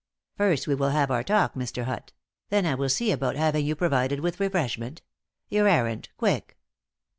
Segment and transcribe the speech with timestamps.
[0.35, 1.83] "First we will have our talk, Mr.
[1.83, 2.11] Hutt;
[2.49, 5.03] then I will see about having you provided with refreshment.
[5.47, 6.09] Your errand!
[6.17, 6.57] quick!"